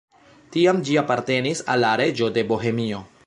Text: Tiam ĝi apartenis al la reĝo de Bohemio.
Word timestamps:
Tiam 0.55 0.79
ĝi 0.87 0.97
apartenis 1.01 1.63
al 1.75 1.85
la 1.87 1.93
reĝo 2.03 2.31
de 2.39 2.47
Bohemio. 2.55 3.05